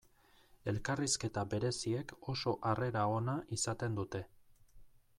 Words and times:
Elkarrizketa 0.71 1.43
bereziek 1.51 2.15
oso 2.35 2.57
harrera 2.73 3.07
ona 3.21 3.39
izaten 3.59 4.01
dute. 4.03 4.27